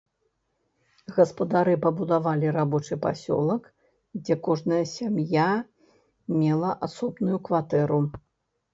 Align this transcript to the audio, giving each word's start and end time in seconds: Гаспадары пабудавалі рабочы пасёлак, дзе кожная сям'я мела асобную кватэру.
Гаспадары 1.17 1.75
пабудавалі 1.83 2.47
рабочы 2.57 2.93
пасёлак, 3.05 3.63
дзе 4.25 4.41
кожная 4.51 4.83
сям'я 4.97 5.49
мела 6.43 6.77
асобную 6.89 7.37
кватэру. 7.49 8.05